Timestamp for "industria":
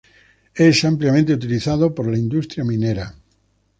2.17-2.63